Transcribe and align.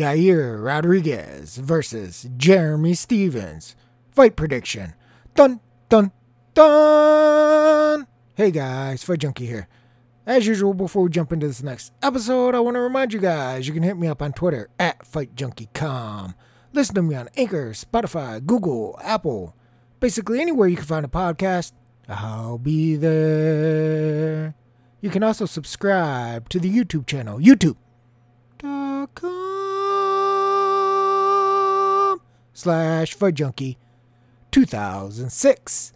Yair 0.00 0.64
Rodriguez 0.64 1.58
versus 1.58 2.26
Jeremy 2.38 2.94
Stephens. 2.94 3.76
Fight 4.10 4.34
prediction. 4.34 4.94
Dun, 5.34 5.60
dun, 5.90 6.10
dun! 6.54 8.06
Hey 8.34 8.50
guys, 8.50 9.04
Fight 9.04 9.18
Junkie 9.18 9.44
here. 9.44 9.68
As 10.24 10.46
usual, 10.46 10.72
before 10.72 11.02
we 11.02 11.10
jump 11.10 11.34
into 11.34 11.46
this 11.46 11.62
next 11.62 11.92
episode, 12.02 12.54
I 12.54 12.60
want 12.60 12.76
to 12.76 12.80
remind 12.80 13.12
you 13.12 13.20
guys 13.20 13.68
you 13.68 13.74
can 13.74 13.82
hit 13.82 13.98
me 13.98 14.06
up 14.06 14.22
on 14.22 14.32
Twitter 14.32 14.70
at 14.78 15.00
FightJunkieCom. 15.00 16.34
Listen 16.72 16.94
to 16.94 17.02
me 17.02 17.14
on 17.14 17.28
Anchor, 17.36 17.72
Spotify, 17.72 18.44
Google, 18.44 18.98
Apple, 19.02 19.54
basically 19.98 20.40
anywhere 20.40 20.68
you 20.68 20.76
can 20.76 20.86
find 20.86 21.04
a 21.04 21.08
podcast. 21.08 21.72
I'll 22.08 22.56
be 22.56 22.96
there. 22.96 24.54
You 25.02 25.10
can 25.10 25.22
also 25.22 25.44
subscribe 25.44 26.48
to 26.48 26.58
the 26.58 26.70
YouTube 26.70 27.06
channel, 27.06 27.38
youtube.com 27.38 29.39
slash 32.60 33.14
Fight 33.14 33.34
Junkie 33.34 33.78
2006. 34.50 35.92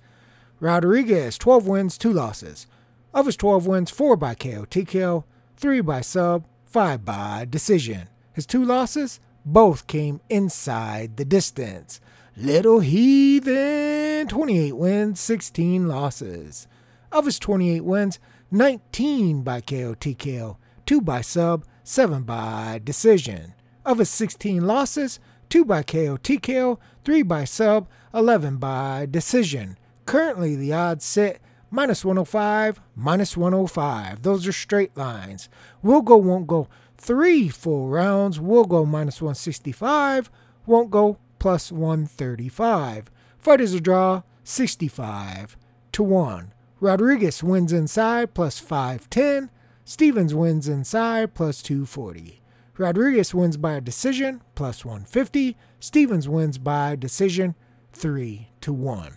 Rodriguez, 0.60 1.36
12 1.36 1.66
wins, 1.66 1.98
2 1.98 2.12
losses. 2.12 2.66
Of 3.12 3.26
his 3.26 3.36
12 3.36 3.66
wins, 3.66 3.90
4 3.90 4.16
by 4.16 4.34
KO 4.34 4.64
TKO, 4.64 5.24
3 5.56 5.80
by 5.82 6.00
sub, 6.00 6.46
5 6.64 7.04
by 7.04 7.46
decision. 7.48 8.08
His 8.32 8.46
2 8.46 8.64
losses, 8.64 9.20
both 9.44 9.86
came 9.86 10.20
inside 10.30 11.18
the 11.18 11.24
distance. 11.26 12.00
Little 12.36 12.80
Heathen, 12.80 14.26
28 14.26 14.72
wins, 14.72 15.20
16 15.20 15.86
losses. 15.86 16.66
Of 17.12 17.26
his 17.26 17.38
28 17.38 17.84
wins, 17.84 18.18
19 18.50 19.42
by 19.42 19.60
KO 19.60 19.94
TKO, 19.94 20.56
2 20.86 21.00
by 21.02 21.20
sub, 21.20 21.66
7 21.82 22.22
by 22.22 22.80
decision. 22.82 23.54
Of 23.84 23.98
his 23.98 24.08
16 24.08 24.66
losses, 24.66 25.20
2 25.54 25.64
by 25.64 25.84
KO 25.84 26.16
TKO, 26.16 26.78
3 27.04 27.22
by 27.22 27.44
sub, 27.44 27.86
11 28.12 28.56
by 28.56 29.06
decision. 29.08 29.78
Currently, 30.04 30.56
the 30.56 30.72
odds 30.72 31.04
sit 31.04 31.40
minus 31.70 32.04
105, 32.04 32.80
minus 32.96 33.36
105. 33.36 34.22
Those 34.22 34.48
are 34.48 34.52
straight 34.52 34.96
lines. 34.96 35.48
Will 35.80 36.02
go, 36.02 36.16
won't 36.16 36.48
go. 36.48 36.66
Three 36.98 37.48
full 37.48 37.86
rounds. 37.86 38.40
Will 38.40 38.64
go 38.64 38.84
minus 38.84 39.22
165, 39.22 40.28
won't 40.66 40.90
go 40.90 41.18
plus 41.38 41.70
135. 41.70 43.08
Fight 43.38 43.60
is 43.60 43.74
a 43.74 43.80
draw, 43.80 44.22
65 44.42 45.56
to 45.92 46.02
1. 46.02 46.52
Rodriguez 46.80 47.44
wins 47.44 47.72
inside 47.72 48.34
plus 48.34 48.58
510. 48.58 49.50
Stephens 49.84 50.34
wins 50.34 50.66
inside 50.66 51.32
plus 51.32 51.62
240. 51.62 52.40
Rodriguez 52.76 53.32
wins 53.34 53.56
by 53.56 53.74
a 53.74 53.80
decision 53.80 54.42
plus 54.54 54.84
150. 54.84 55.56
Stephens 55.78 56.28
wins 56.28 56.58
by 56.58 56.96
decision 56.96 57.54
3 57.92 58.48
to 58.62 58.72
1. 58.72 59.16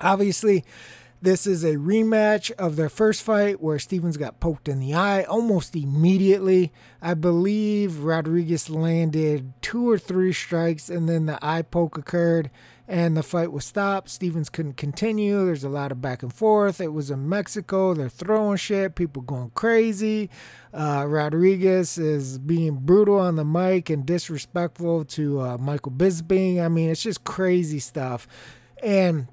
Obviously, 0.00 0.64
this 1.20 1.46
is 1.46 1.62
a 1.62 1.76
rematch 1.76 2.50
of 2.52 2.74
their 2.74 2.88
first 2.88 3.22
fight 3.22 3.62
where 3.62 3.78
Stephens 3.78 4.16
got 4.16 4.40
poked 4.40 4.68
in 4.68 4.80
the 4.80 4.94
eye 4.94 5.22
almost 5.22 5.76
immediately. 5.76 6.72
I 7.00 7.14
believe 7.14 8.00
Rodriguez 8.00 8.68
landed 8.68 9.52
two 9.62 9.88
or 9.88 9.98
three 9.98 10.32
strikes 10.32 10.90
and 10.90 11.08
then 11.08 11.26
the 11.26 11.38
eye 11.40 11.62
poke 11.62 11.96
occurred 11.96 12.50
and 12.88 13.16
the 13.16 13.22
fight 13.22 13.52
was 13.52 13.64
stopped. 13.64 14.10
Stephens 14.10 14.48
couldn't 14.48 14.76
continue. 14.76 15.46
There's 15.46 15.64
a 15.64 15.68
lot 15.68 15.92
of 15.92 16.00
back 16.00 16.22
and 16.22 16.32
forth. 16.32 16.80
It 16.80 16.92
was 16.92 17.10
in 17.10 17.28
Mexico. 17.28 17.94
They're 17.94 18.08
throwing 18.08 18.56
shit, 18.56 18.94
people 18.94 19.22
going 19.22 19.50
crazy. 19.54 20.30
Uh, 20.74 21.04
Rodriguez 21.06 21.96
is 21.98 22.38
being 22.38 22.76
brutal 22.76 23.18
on 23.18 23.36
the 23.36 23.44
mic 23.44 23.88
and 23.90 24.04
disrespectful 24.04 25.04
to 25.06 25.40
uh, 25.40 25.58
Michael 25.58 25.92
Bisping. 25.92 26.60
I 26.62 26.68
mean, 26.68 26.90
it's 26.90 27.02
just 27.02 27.24
crazy 27.24 27.78
stuff. 27.78 28.26
And 28.82 29.28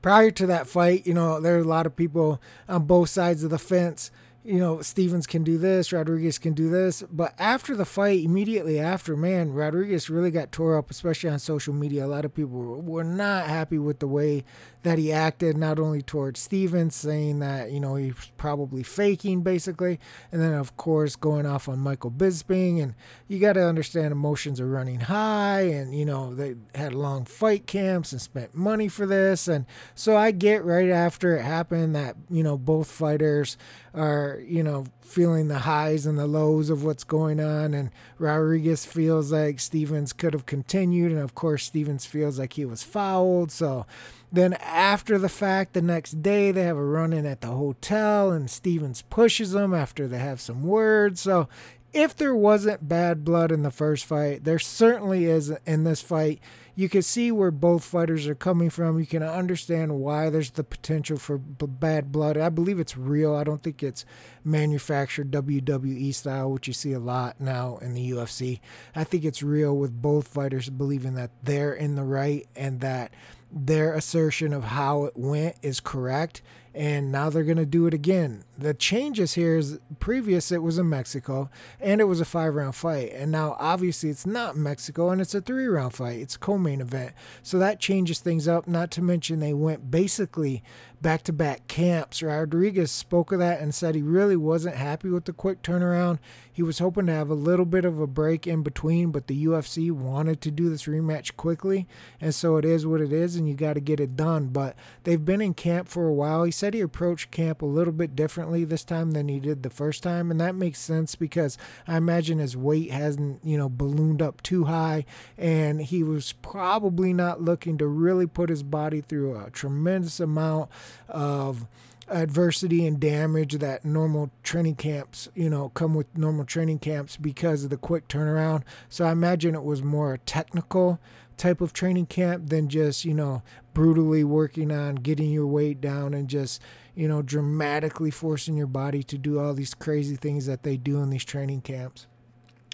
prior 0.00 0.30
to 0.32 0.46
that 0.46 0.66
fight, 0.66 1.06
you 1.06 1.14
know, 1.14 1.40
there 1.40 1.56
are 1.56 1.62
a 1.62 1.64
lot 1.64 1.86
of 1.86 1.94
people 1.94 2.40
on 2.68 2.86
both 2.86 3.10
sides 3.10 3.44
of 3.44 3.50
the 3.50 3.58
fence. 3.58 4.10
You 4.48 4.60
know, 4.60 4.80
Stephens 4.80 5.26
can 5.26 5.44
do 5.44 5.58
this, 5.58 5.92
Rodriguez 5.92 6.38
can 6.38 6.54
do 6.54 6.70
this. 6.70 7.02
But 7.12 7.34
after 7.38 7.76
the 7.76 7.84
fight, 7.84 8.24
immediately 8.24 8.80
after, 8.80 9.14
man, 9.14 9.52
Rodriguez 9.52 10.08
really 10.08 10.30
got 10.30 10.52
tore 10.52 10.78
up, 10.78 10.90
especially 10.90 11.28
on 11.28 11.38
social 11.38 11.74
media. 11.74 12.06
A 12.06 12.08
lot 12.08 12.24
of 12.24 12.34
people 12.34 12.80
were 12.80 13.04
not 13.04 13.46
happy 13.46 13.76
with 13.76 13.98
the 13.98 14.06
way 14.06 14.44
that 14.88 14.98
he 14.98 15.12
acted, 15.12 15.56
not 15.56 15.78
only 15.78 16.00
towards 16.00 16.40
Stephens, 16.40 16.94
saying 16.94 17.40
that, 17.40 17.70
you 17.70 17.78
know, 17.78 17.96
he's 17.96 18.32
probably 18.38 18.82
faking, 18.82 19.42
basically. 19.42 20.00
And 20.32 20.40
then, 20.40 20.54
of 20.54 20.78
course, 20.78 21.14
going 21.14 21.44
off 21.44 21.68
on 21.68 21.78
Michael 21.78 22.10
Bisping. 22.10 22.82
And 22.82 22.94
you 23.28 23.38
got 23.38 23.52
to 23.52 23.66
understand 23.66 24.12
emotions 24.12 24.60
are 24.60 24.66
running 24.66 25.00
high. 25.00 25.60
And, 25.60 25.94
you 25.94 26.06
know, 26.06 26.34
they 26.34 26.54
had 26.74 26.94
long 26.94 27.26
fight 27.26 27.66
camps 27.66 28.12
and 28.12 28.20
spent 28.20 28.54
money 28.54 28.88
for 28.88 29.04
this. 29.04 29.46
And 29.46 29.66
so 29.94 30.16
I 30.16 30.30
get 30.30 30.64
right 30.64 30.88
after 30.88 31.36
it 31.36 31.42
happened 31.42 31.94
that, 31.94 32.16
you 32.30 32.42
know, 32.42 32.56
both 32.56 32.90
fighters 32.90 33.58
are, 33.92 34.40
you 34.46 34.62
know, 34.62 34.86
feeling 35.02 35.48
the 35.48 35.60
highs 35.60 36.06
and 36.06 36.18
the 36.18 36.26
lows 36.26 36.70
of 36.70 36.84
what's 36.84 37.04
going 37.04 37.40
on. 37.40 37.74
And 37.74 37.90
Rodriguez 38.18 38.86
feels 38.86 39.32
like 39.32 39.60
Stephens 39.60 40.14
could 40.14 40.32
have 40.32 40.46
continued. 40.46 41.12
And 41.12 41.20
of 41.20 41.34
course, 41.34 41.64
Stephens 41.64 42.06
feels 42.06 42.38
like 42.38 42.54
he 42.54 42.64
was 42.64 42.82
fouled. 42.82 43.50
So 43.50 43.86
then 44.30 44.54
after 44.54 45.18
the 45.18 45.28
fact, 45.28 45.72
the 45.72 45.82
next 45.82 46.22
day, 46.22 46.50
they 46.52 46.62
have 46.62 46.76
a 46.76 46.84
run 46.84 47.12
in 47.12 47.24
at 47.26 47.40
the 47.40 47.48
hotel 47.48 48.30
and 48.30 48.50
Stephens 48.50 49.02
pushes 49.02 49.52
them 49.52 49.72
after 49.72 50.06
they 50.06 50.18
have 50.18 50.40
some 50.40 50.62
words. 50.62 51.20
So 51.20 51.48
if 51.92 52.14
there 52.14 52.34
wasn't 52.34 52.88
bad 52.88 53.24
blood 53.24 53.50
in 53.50 53.62
the 53.62 53.70
first 53.70 54.04
fight, 54.04 54.44
there 54.44 54.58
certainly 54.58 55.24
is 55.24 55.50
in 55.66 55.84
this 55.84 56.02
fight. 56.02 56.40
You 56.74 56.88
can 56.88 57.02
see 57.02 57.32
where 57.32 57.50
both 57.50 57.82
fighters 57.82 58.28
are 58.28 58.36
coming 58.36 58.70
from. 58.70 59.00
You 59.00 59.06
can 59.06 59.22
understand 59.22 59.98
why 59.98 60.30
there's 60.30 60.52
the 60.52 60.62
potential 60.62 61.16
for 61.16 61.38
b- 61.38 61.66
bad 61.66 62.12
blood. 62.12 62.36
I 62.36 62.50
believe 62.50 62.78
it's 62.78 62.96
real. 62.96 63.34
I 63.34 63.42
don't 63.42 63.62
think 63.62 63.82
it's 63.82 64.04
manufactured 64.44 65.32
WWE 65.32 66.14
style, 66.14 66.52
which 66.52 66.68
you 66.68 66.72
see 66.72 66.92
a 66.92 67.00
lot 67.00 67.40
now 67.40 67.78
in 67.78 67.94
the 67.94 68.10
UFC. 68.10 68.60
I 68.94 69.02
think 69.02 69.24
it's 69.24 69.42
real 69.42 69.76
with 69.76 70.00
both 70.00 70.28
fighters 70.28 70.70
believing 70.70 71.14
that 71.14 71.32
they're 71.42 71.74
in 71.74 71.96
the 71.96 72.04
right 72.04 72.46
and 72.54 72.80
that 72.80 73.12
their 73.50 73.94
assertion 73.94 74.52
of 74.52 74.64
how 74.64 75.04
it 75.04 75.16
went 75.16 75.56
is 75.62 75.80
correct 75.80 76.42
and 76.74 77.10
now 77.10 77.28
they're 77.28 77.42
going 77.42 77.56
to 77.56 77.66
do 77.66 77.86
it 77.86 77.94
again. 77.94 78.44
The 78.56 78.72
changes 78.72 79.34
here 79.34 79.56
is 79.56 79.80
previous 79.98 80.52
it 80.52 80.62
was 80.62 80.78
in 80.78 80.88
Mexico 80.88 81.50
and 81.80 82.00
it 82.00 82.04
was 82.04 82.20
a 82.20 82.24
5 82.24 82.54
round 82.54 82.76
fight 82.76 83.10
and 83.12 83.32
now 83.32 83.56
obviously 83.58 84.10
it's 84.10 84.26
not 84.26 84.56
Mexico 84.56 85.10
and 85.10 85.20
it's 85.20 85.34
a 85.34 85.40
3 85.40 85.66
round 85.66 85.94
fight. 85.94 86.20
It's 86.20 86.36
a 86.36 86.38
co-main 86.38 86.80
event. 86.80 87.14
So 87.42 87.58
that 87.58 87.80
changes 87.80 88.20
things 88.20 88.46
up 88.46 88.68
not 88.68 88.90
to 88.92 89.02
mention 89.02 89.40
they 89.40 89.54
went 89.54 89.90
basically 89.90 90.62
back 91.00 91.22
to 91.22 91.32
back 91.32 91.68
camps. 91.68 92.22
Rodriguez 92.22 92.90
spoke 92.90 93.32
of 93.32 93.38
that 93.38 93.60
and 93.60 93.74
said 93.74 93.94
he 93.94 94.02
really 94.02 94.36
wasn't 94.36 94.76
happy 94.76 95.08
with 95.08 95.24
the 95.24 95.32
quick 95.32 95.62
turnaround. 95.62 96.18
He 96.52 96.62
was 96.62 96.80
hoping 96.80 97.06
to 97.06 97.12
have 97.12 97.30
a 97.30 97.34
little 97.34 97.64
bit 97.64 97.84
of 97.84 98.00
a 98.00 98.06
break 98.06 98.46
in 98.46 98.64
between, 98.64 99.12
but 99.12 99.28
the 99.28 99.46
UFC 99.46 99.92
wanted 99.92 100.40
to 100.40 100.50
do 100.50 100.68
this 100.68 100.86
rematch 100.86 101.36
quickly. 101.36 101.86
And 102.20 102.34
so 102.34 102.56
it 102.56 102.64
is 102.64 102.84
what 102.84 103.00
it 103.00 103.12
is, 103.12 103.36
and 103.36 103.48
you 103.48 103.54
got 103.54 103.74
to 103.74 103.80
get 103.80 104.00
it 104.00 104.16
done. 104.16 104.48
But 104.48 104.74
they've 105.04 105.24
been 105.24 105.40
in 105.40 105.54
camp 105.54 105.86
for 105.86 106.08
a 106.08 106.12
while. 106.12 106.42
He 106.42 106.50
said 106.50 106.74
he 106.74 106.80
approached 106.80 107.30
camp 107.30 107.62
a 107.62 107.66
little 107.66 107.92
bit 107.92 108.16
differently 108.16 108.64
this 108.64 108.84
time 108.84 109.12
than 109.12 109.28
he 109.28 109.38
did 109.38 109.62
the 109.62 109.70
first 109.70 110.02
time. 110.02 110.32
And 110.32 110.40
that 110.40 110.56
makes 110.56 110.80
sense 110.80 111.14
because 111.14 111.56
I 111.86 111.96
imagine 111.96 112.38
his 112.38 112.56
weight 112.56 112.90
hasn't, 112.90 113.44
you 113.44 113.56
know, 113.56 113.68
ballooned 113.68 114.20
up 114.20 114.42
too 114.42 114.64
high. 114.64 115.04
And 115.36 115.80
he 115.80 116.02
was 116.02 116.32
probably 116.32 117.12
not 117.12 117.40
looking 117.40 117.78
to 117.78 117.86
really 117.86 118.26
put 118.26 118.50
his 118.50 118.64
body 118.64 119.00
through 119.00 119.38
a 119.38 119.50
tremendous 119.50 120.18
amount 120.18 120.70
of 121.08 121.66
adversity 122.10 122.86
and 122.86 122.98
damage 123.00 123.58
that 123.58 123.84
normal 123.84 124.30
training 124.42 124.76
camps, 124.76 125.28
you 125.34 125.50
know, 125.50 125.68
come 125.70 125.94
with 125.94 126.06
normal 126.16 126.44
training 126.44 126.78
camps 126.78 127.16
because 127.16 127.64
of 127.64 127.70
the 127.70 127.76
quick 127.76 128.08
turnaround. 128.08 128.62
So 128.88 129.04
I 129.04 129.12
imagine 129.12 129.54
it 129.54 129.64
was 129.64 129.82
more 129.82 130.14
a 130.14 130.18
technical 130.18 130.98
type 131.36 131.60
of 131.60 131.72
training 131.72 132.06
camp 132.06 132.48
than 132.48 132.68
just, 132.68 133.04
you 133.04 133.14
know, 133.14 133.42
brutally 133.74 134.24
working 134.24 134.72
on 134.72 134.96
getting 134.96 135.30
your 135.30 135.46
weight 135.46 135.80
down 135.80 136.14
and 136.14 136.28
just, 136.28 136.60
you 136.94 137.06
know, 137.06 137.22
dramatically 137.22 138.10
forcing 138.10 138.56
your 138.56 138.66
body 138.66 139.02
to 139.04 139.16
do 139.16 139.38
all 139.38 139.54
these 139.54 139.74
crazy 139.74 140.16
things 140.16 140.46
that 140.46 140.62
they 140.62 140.76
do 140.76 141.00
in 141.00 141.10
these 141.10 141.24
training 141.24 141.60
camps. 141.60 142.06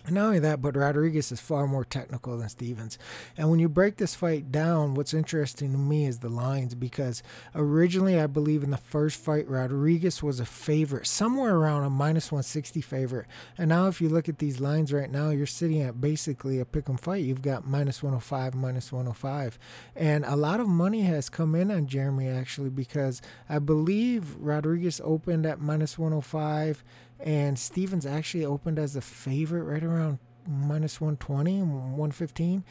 And 0.07 0.17
not 0.17 0.27
only 0.27 0.39
that, 0.41 0.61
but 0.61 0.77
Rodriguez 0.77 1.33
is 1.33 1.41
far 1.41 1.67
more 1.67 1.85
technical 1.85 2.37
than 2.37 2.49
Stephens. 2.51 2.99
And 3.39 3.51
when 3.51 3.59
you 3.59 3.71
break 3.71 3.97
this 3.97 4.15
fight 4.15 4.53
down, 4.53 4.95
what's 4.95 5.15
interesting 5.15 5.73
to 5.73 5.79
me 5.79 6.05
is 6.05 6.19
the 6.19 6.29
lines 6.29 6.75
because 6.75 7.23
originally, 7.55 8.21
I 8.21 8.27
believe 8.27 8.63
in 8.63 8.71
the 8.71 8.77
first 8.77 9.19
fight, 9.19 9.49
Rodriguez 9.49 10.23
was 10.23 10.41
a 10.41 10.45
favorite, 10.45 11.07
somewhere 11.07 11.57
around 11.57 11.85
a 11.85 11.91
minus 11.91 12.31
160 12.31 12.83
favorite. 12.83 13.27
And 13.57 13.71
now, 13.71 13.87
if 13.87 14.03
you 14.03 14.11
look 14.11 14.29
at 14.29 14.39
these 14.39 14.61
lines 14.61 14.93
right 14.93 15.11
now, 15.11 15.31
you're 15.31 15.47
sitting 15.47 15.81
at 15.81 16.01
basically 16.01 16.61
a 16.61 16.67
pick 16.67 16.89
'em 16.89 16.99
fight. 16.99 17.25
You've 17.25 17.43
got 17.43 17.67
minus 17.67 18.03
105, 18.03 18.55
minus 18.55 18.93
105. 18.93 19.59
And 19.97 20.25
a 20.27 20.37
lot 20.37 20.61
of 20.61 20.69
money 20.69 21.03
has 21.03 21.31
come 21.31 21.55
in 21.55 21.71
on 21.71 21.87
Jeremy 21.87 22.29
actually 22.29 22.71
because 22.71 23.23
I 23.49 23.59
believe 23.59 24.37
Rodriguez 24.37 25.01
opened 25.03 25.47
at 25.47 25.61
minus 25.61 25.99
105 25.99 26.85
and 27.25 27.59
Stephens 27.59 28.05
actually 28.05 28.45
opened 28.45 28.79
as 28.79 28.95
a 28.95 29.01
favorite 29.01 29.65
right 29.65 29.83
around 29.83 30.19
minus 30.47 31.01
120, 31.01 31.63
115. 31.63 32.65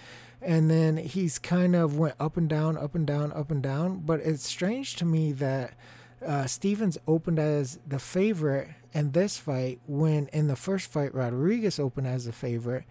And 0.44 0.70
then 0.70 0.98
he's 0.98 1.40
kind 1.40 1.76
of 1.76 1.98
went 1.98 2.14
up 2.20 2.38
and 2.38 2.48
down, 2.48 2.78
up 2.78 2.94
and 2.94 3.08
down, 3.08 3.34
up 3.34 3.50
and 3.50 3.64
down. 3.64 4.04
But 4.06 4.20
it's 4.20 4.48
strange 4.48 4.96
to 4.98 5.06
me 5.06 5.32
that 5.32 5.74
uh, 6.24 6.46
Stephens 6.46 7.00
opened 7.08 7.40
as 7.40 7.80
the 7.88 7.98
favorite 7.98 8.70
in 8.94 9.14
this 9.14 9.38
fight 9.38 9.80
when 9.88 10.28
in 10.28 10.48
the 10.48 10.56
first 10.56 10.92
fight 10.92 11.16
Rodriguez 11.16 11.80
opened 11.80 12.06
as 12.06 12.26
the 12.26 12.32
favorite 12.32 12.84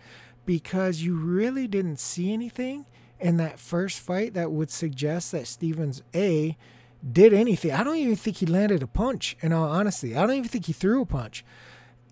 because 0.45 1.03
you 1.03 1.15
really 1.15 1.69
didn't 1.69 2.01
see 2.01 2.33
anything 2.33 2.87
in 3.21 3.37
that 3.37 3.61
first 3.61 4.01
fight 4.01 4.35
that 4.35 4.51
would 4.51 4.71
suggest 4.71 5.31
that 5.31 5.47
Stephens 5.47 6.03
A 6.13 6.59
did 7.11 7.33
anything. 7.33 7.73
I 7.73 7.83
don't 7.83 7.97
even 7.97 8.17
think 8.17 8.37
he 8.39 8.47
landed 8.47 8.83
a 8.83 8.87
punch 8.87 9.37
in 9.41 9.53
all 9.53 9.69
honesty. 9.69 10.17
I 10.17 10.21
don't 10.23 10.37
even 10.37 10.49
think 10.49 10.67
he 10.67 10.73
threw 10.73 11.03
a 11.03 11.07
punch. 11.07 11.45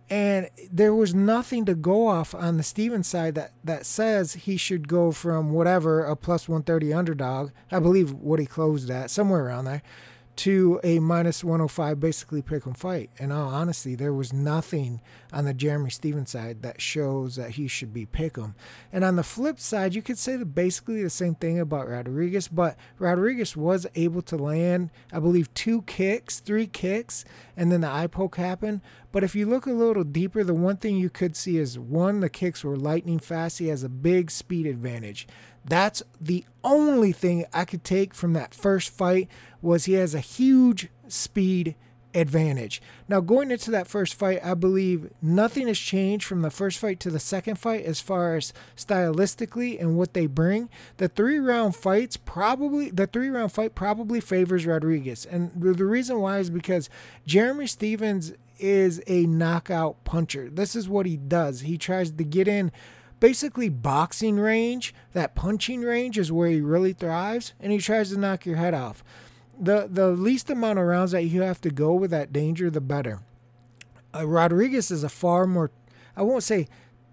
And 0.08 0.50
there 0.72 0.92
was 0.92 1.14
nothing 1.14 1.64
to 1.66 1.74
go 1.76 2.08
off 2.08 2.34
on 2.34 2.56
the 2.56 2.64
Stephens 2.64 3.06
side 3.06 3.36
that, 3.36 3.52
that 3.62 3.86
says 3.86 4.32
he 4.32 4.56
should 4.56 4.88
go 4.88 5.12
from 5.12 5.52
whatever, 5.52 6.04
a 6.04 6.16
plus 6.16 6.48
130 6.48 6.92
underdog, 6.92 7.50
I 7.70 7.78
believe 7.78 8.12
what 8.12 8.40
he 8.40 8.46
closed 8.46 8.90
at, 8.90 9.10
somewhere 9.10 9.46
around 9.46 9.66
there, 9.66 9.82
to 10.40 10.80
a 10.82 10.98
minus 11.00 11.44
105 11.44 12.00
basically 12.00 12.40
pick 12.40 12.64
and 12.64 12.74
fight. 12.74 13.10
In 13.18 13.30
all 13.30 13.50
honesty, 13.50 13.94
there 13.94 14.14
was 14.14 14.32
nothing 14.32 15.02
on 15.34 15.44
the 15.44 15.52
Jeremy 15.52 15.90
Stephens 15.90 16.30
side 16.30 16.62
that 16.62 16.80
shows 16.80 17.36
that 17.36 17.50
he 17.50 17.68
should 17.68 17.92
be 17.92 18.06
pick 18.06 18.38
'em. 18.38 18.54
And 18.90 19.04
on 19.04 19.16
the 19.16 19.22
flip 19.22 19.60
side, 19.60 19.94
you 19.94 20.00
could 20.00 20.16
say 20.16 20.36
the, 20.36 20.46
basically 20.46 21.02
the 21.02 21.10
same 21.10 21.34
thing 21.34 21.60
about 21.60 21.90
Rodriguez, 21.90 22.48
but 22.48 22.78
Rodriguez 22.98 23.54
was 23.54 23.86
able 23.94 24.22
to 24.22 24.36
land, 24.36 24.88
I 25.12 25.18
believe, 25.18 25.52
two 25.52 25.82
kicks, 25.82 26.40
three 26.40 26.66
kicks, 26.66 27.22
and 27.54 27.70
then 27.70 27.82
the 27.82 27.90
eye 27.90 28.06
poke 28.06 28.36
happened. 28.36 28.80
But 29.12 29.22
if 29.22 29.34
you 29.34 29.44
look 29.44 29.66
a 29.66 29.72
little 29.72 30.04
deeper, 30.04 30.42
the 30.42 30.54
one 30.54 30.78
thing 30.78 30.96
you 30.96 31.10
could 31.10 31.36
see 31.36 31.58
is 31.58 31.78
one, 31.78 32.20
the 32.20 32.30
kicks 32.30 32.64
were 32.64 32.78
lightning 32.78 33.18
fast. 33.18 33.58
He 33.58 33.68
has 33.68 33.82
a 33.82 33.90
big 33.90 34.30
speed 34.30 34.66
advantage. 34.66 35.26
That's 35.64 36.02
the 36.20 36.44
only 36.64 37.12
thing 37.12 37.44
I 37.52 37.64
could 37.64 37.84
take 37.84 38.14
from 38.14 38.32
that 38.34 38.54
first 38.54 38.90
fight 38.90 39.28
was 39.62 39.84
he 39.84 39.94
has 39.94 40.14
a 40.14 40.20
huge 40.20 40.88
speed 41.08 41.74
advantage. 42.14 42.82
Now 43.08 43.20
going 43.20 43.50
into 43.50 43.70
that 43.70 43.86
first 43.86 44.14
fight, 44.14 44.40
I 44.44 44.54
believe 44.54 45.10
nothing 45.22 45.68
has 45.68 45.78
changed 45.78 46.24
from 46.24 46.42
the 46.42 46.50
first 46.50 46.78
fight 46.78 46.98
to 47.00 47.10
the 47.10 47.20
second 47.20 47.56
fight 47.56 47.84
as 47.84 48.00
far 48.00 48.36
as 48.36 48.52
stylistically 48.76 49.80
and 49.80 49.96
what 49.96 50.14
they 50.14 50.26
bring. 50.26 50.68
The 50.96 51.08
3 51.08 51.38
round 51.38 51.76
fights 51.76 52.16
probably 52.16 52.90
the 52.90 53.06
3 53.06 53.28
round 53.28 53.52
fight 53.52 53.74
probably 53.74 54.20
favors 54.20 54.66
Rodriguez. 54.66 55.24
And 55.24 55.52
the 55.54 55.84
reason 55.84 56.20
why 56.20 56.38
is 56.38 56.50
because 56.50 56.90
Jeremy 57.26 57.66
Stephens 57.66 58.32
is 58.58 59.02
a 59.06 59.24
knockout 59.26 60.04
puncher. 60.04 60.50
This 60.50 60.76
is 60.76 60.88
what 60.88 61.06
he 61.06 61.16
does. 61.16 61.60
He 61.60 61.78
tries 61.78 62.10
to 62.10 62.24
get 62.24 62.48
in 62.48 62.72
basically 63.20 63.68
boxing 63.68 64.38
range, 64.38 64.94
that 65.12 65.34
punching 65.34 65.82
range 65.82 66.18
is 66.18 66.32
where 66.32 66.48
he 66.48 66.60
really 66.60 66.92
thrives, 66.92 67.52
and 67.60 67.70
he 67.70 67.78
tries 67.78 68.10
to 68.10 68.18
knock 68.18 68.46
your 68.46 68.56
head 68.56 68.74
off. 68.74 69.04
The 69.58 69.88
the 69.90 70.08
least 70.08 70.50
amount 70.50 70.78
of 70.78 70.86
rounds 70.86 71.12
that 71.12 71.24
you 71.24 71.42
have 71.42 71.60
to 71.60 71.70
go 71.70 71.92
with 71.92 72.10
that 72.10 72.32
danger, 72.32 72.70
the 72.70 72.80
better. 72.80 73.20
Uh, 74.14 74.26
Rodriguez 74.26 74.90
is 74.90 75.04
a 75.04 75.08
far 75.08 75.46
more, 75.46 75.70
I 76.16 76.22
won't 76.22 76.42
say 76.42 76.66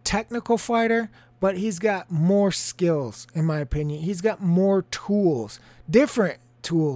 technical 0.04 0.58
fighter, 0.58 1.12
but 1.40 1.58
he's 1.58 1.78
got 1.78 2.10
more 2.10 2.52
skills, 2.52 3.28
in 3.36 3.46
my 3.46 3.60
opinion. 3.60 4.02
He's 4.02 4.22
got 4.22 4.42
more 4.42 4.84
tools, 4.84 5.60
different 5.90 6.40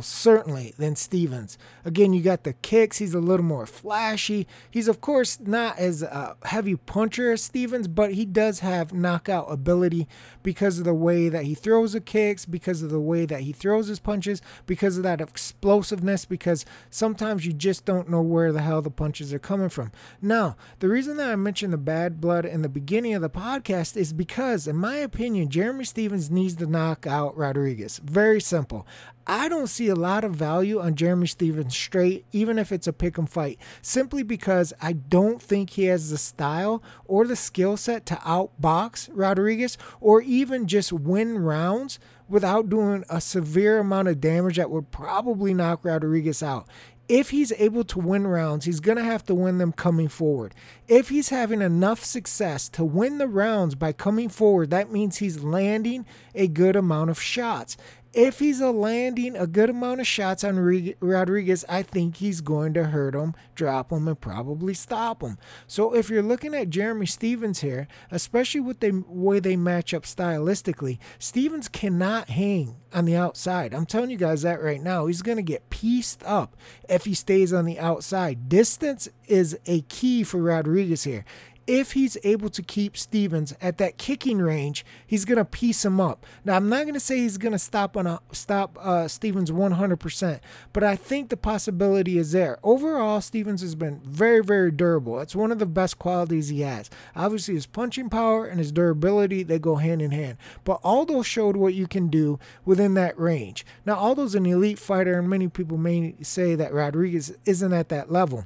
certainly, 0.02 0.74
than 0.78 0.96
Stephens. 0.96 1.58
Again, 1.86 2.14
you 2.14 2.22
got 2.22 2.44
the 2.44 2.54
kicks. 2.54 2.98
He's 2.98 3.14
a 3.14 3.20
little 3.20 3.46
more 3.46 3.66
flashy. 3.66 4.48
He's, 4.70 4.88
of 4.88 5.02
course, 5.02 5.40
not 5.40 5.78
as 5.78 6.02
a 6.02 6.36
heavy 6.44 6.76
puncher 6.76 7.32
as 7.32 7.44
Stephens, 7.44 7.88
but 7.88 8.14
he 8.14 8.26
does 8.26 8.60
have 8.60 8.94
knockout 8.94 9.52
ability 9.52 10.08
because 10.44 10.80
of 10.80 10.86
the 10.86 10.94
way 10.94 11.30
that 11.30 11.46
he 11.46 11.56
throws 11.56 11.94
the 11.94 12.02
kicks, 12.02 12.46
because 12.46 12.82
of 12.82 12.90
the 12.90 13.00
way 13.00 13.26
that 13.26 13.42
he 13.42 13.52
throws 13.52 13.88
his 13.88 14.00
punches, 14.00 14.42
because 14.66 14.98
of 14.98 15.04
that 15.04 15.22
explosiveness, 15.22 16.26
because 16.26 16.66
sometimes 16.90 17.46
you 17.46 17.54
just 17.54 17.86
don't 17.86 18.10
know 18.10 18.22
where 18.22 18.52
the 18.52 18.62
hell 18.62 18.82
the 18.82 18.90
punches 18.90 19.34
are 19.34 19.40
coming 19.40 19.70
from. 19.70 19.92
Now, 20.22 20.56
the 20.80 20.90
reason 20.90 21.18
that 21.18 21.30
I 21.30 21.36
mentioned 21.36 21.74
the 21.74 21.78
bad 21.78 22.20
blood 22.20 22.46
in 22.46 22.62
the 22.62 22.70
beginning 22.70 23.14
of 23.14 23.22
the 23.22 23.30
podcast 23.30 23.96
is 23.96 24.14
because, 24.14 24.68
in 24.68 24.76
my 24.76 24.98
opinion, 24.98 25.50
Jeremy 25.50 25.86
Stephens 25.86 26.30
needs 26.30 26.56
to 26.58 26.66
knock 26.66 27.08
out 27.08 27.38
Rodriguez. 27.38 28.00
Very 28.04 28.42
simple. 28.42 28.86
I 29.28 29.50
don't 29.50 29.68
see 29.68 29.88
a 29.88 29.96
lot 29.96 30.24
of 30.24 30.36
value 30.36 30.80
on 30.80 30.96
Jeremy 30.96 31.28
Stephens 31.28 31.76
straight, 31.76 32.26
even 32.32 32.58
if 32.58 32.72
it's 32.72 32.88
a 32.88 32.94
pick 32.94 33.18
'em 33.20 33.28
fight, 33.28 33.60
simply 33.82 34.24
because 34.24 34.74
I 34.82 34.94
don't 34.94 35.42
think 35.42 35.72
he 35.72 35.86
has 35.86 36.10
the 36.10 36.18
style 36.18 36.82
or 37.06 37.26
the 37.26 37.36
skill 37.36 37.78
set 37.78 38.06
to 38.08 38.16
outbox 38.16 39.10
Rodriguez 39.14 39.78
or 40.00 40.22
even 40.22 40.68
just 40.68 40.92
win 40.92 41.40
rounds 41.40 42.00
without 42.28 42.70
doing 42.70 43.04
a 43.10 43.22
severe 43.22 43.80
amount 43.80 44.08
of 44.08 44.22
damage 44.22 44.58
that 44.58 44.72
would 44.72 44.90
probably 44.92 45.54
knock 45.54 45.86
Rodriguez 45.86 46.42
out. 46.42 46.68
If 47.10 47.32
he's 47.32 47.52
able 47.58 47.84
to 47.86 48.00
win 48.00 48.26
rounds, 48.26 48.64
he's 48.64 48.80
going 48.80 48.98
to 48.98 49.04
have 49.04 49.26
to 49.26 49.36
win 49.36 49.58
them 49.58 49.74
coming 49.74 50.08
forward. 50.08 50.56
If 50.88 51.10
he's 51.10 51.28
having 51.28 51.62
enough 51.62 52.06
success 52.06 52.70
to 52.70 52.86
win 52.86 53.18
the 53.18 53.28
rounds 53.28 53.76
by 53.76 53.92
coming 53.92 54.30
forward, 54.30 54.70
that 54.70 54.94
means 54.94 55.18
he's 55.18 55.44
landing 55.44 56.06
a 56.34 56.48
good 56.48 56.78
amount 56.78 57.10
of 57.10 57.22
shots 57.22 57.76
if 58.14 58.40
he's 58.40 58.60
landing 58.60 59.36
a 59.36 59.48
good 59.48 59.70
amount 59.70 60.02
of 60.02 60.08
shots 60.08 60.44
on 60.44 60.60
Rodriguez, 61.00 61.64
I 61.70 61.84
think 61.84 62.18
he's 62.18 62.42
going 62.42 62.74
to 62.74 62.86
hurt 62.86 63.16
him, 63.16 63.34
drop 63.56 63.92
him, 63.92 64.08
and 64.08 64.20
probably 64.20 64.74
stop 64.74 65.22
him. 65.22 65.38
So 65.68 65.96
if 65.96 66.10
you're 66.10 66.22
looking 66.22 66.54
at 66.54 66.70
Jeremy 66.70 67.06
Stephens 67.06 67.62
here, 67.62 67.88
especially 68.10 68.62
with 68.62 68.80
the 68.82 69.04
way 69.08 69.40
they 69.40 69.56
match 69.56 69.94
up 69.94 70.04
stylistically, 70.04 71.00
Stephens 71.20 71.70
cannot 71.70 72.30
hang 72.30 72.76
on 72.94 73.06
the 73.06 73.16
outside. 73.16 73.74
I'm 73.74 73.86
telling 73.86 74.10
you 74.10 74.18
guys 74.18 74.42
that 74.42 74.62
right 74.62 74.82
now. 74.82 75.06
He's 75.06 75.22
going 75.22 75.38
to 75.38 75.44
get 75.44 75.70
pieced 75.70 76.24
up 76.24 76.58
if 76.90 77.06
he 77.06 77.14
stays 77.14 77.54
on 77.54 77.66
the 77.66 77.80
outside. 77.80 78.50
Distance 78.50 79.08
is 79.28 79.58
a 79.66 79.82
key 79.84 80.24
for 80.24 80.42
Rodriguez 80.42 81.06
here 81.06 81.24
if 81.68 81.94
he's 81.94 82.18
able 82.24 82.50
to 82.50 82.62
keep 82.62 82.98
Stephens 82.98 83.54
at 83.62 83.78
that 83.78 83.98
kicking 83.98 84.40
range, 84.40 84.86
he's 85.06 85.26
going 85.26 85.38
to 85.38 85.46
piece 85.46 85.86
him 85.86 86.00
up. 86.00 86.26
Now, 86.44 86.56
I'm 86.56 86.70
not 86.70 86.84
going 86.84 86.96
to 86.96 87.00
say 87.00 87.18
he's 87.18 87.38
going 87.38 87.52
to 87.52 87.60
stop 87.60 87.96
on 87.96 88.08
a 88.08 88.20
stop 88.32 88.78
uh, 88.82 89.08
Stephens 89.08 89.52
100%, 89.52 90.40
but 90.74 90.84
I 90.84 90.96
think 90.96 91.30
the 91.30 91.38
possibility 91.38 92.18
is 92.18 92.32
there. 92.32 92.58
Overall, 92.64 93.22
Stephens 93.22 93.62
has 93.62 93.76
been 93.76 94.02
very, 94.04 94.44
very 94.44 94.72
durable. 94.72 95.20
It's 95.20 95.36
one 95.36 95.52
of 95.52 95.60
the 95.60 95.66
best 95.66 96.00
qualities 96.00 96.50
he 96.50 96.62
has. 96.62 96.90
Obviously, 97.16 97.54
his 97.54 97.68
punching 97.68 98.10
power 98.10 98.46
and 98.46 98.60
his 98.60 98.72
durability 98.72 99.44
they 99.44 99.60
go 99.60 99.76
hand 99.76 100.02
in 100.02 100.12
hand. 100.12 100.38
But 100.64 100.80
Aldo 100.84 101.22
showed 101.22 101.56
what 101.56 101.74
you 101.74 101.88
can 101.88 102.08
do 102.08 102.40
within 102.66 102.96
that 102.96 103.18
range. 103.20 103.66
Now, 103.86 103.96
Aldo's 103.96 104.36
an 104.36 104.46
elite 104.46 104.80
fighter, 104.80 105.20
and 105.20 105.30
many 105.30 105.48
people 105.48 105.78
may 105.78 106.16
say 106.22 106.56
that 106.56 106.74
Rodriguez 106.74 107.34
isn't 107.46 107.74
at 107.74 107.90
that 107.90 108.12
level. 108.12 108.46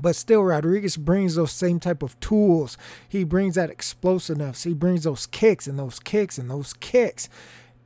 But 0.00 0.16
still, 0.16 0.42
Rodriguez 0.42 0.96
brings 0.96 1.36
those 1.36 1.52
same 1.52 1.78
type 1.80 2.02
of 2.02 2.18
tools. 2.20 2.76
He 3.08 3.24
brings 3.24 3.54
that 3.54 3.70
explosiveness. 3.70 4.64
He 4.64 4.74
brings 4.74 5.04
those 5.04 5.26
kicks 5.26 5.66
and 5.66 5.78
those 5.78 5.98
kicks 6.00 6.38
and 6.38 6.50
those 6.50 6.74
kicks. 6.74 7.28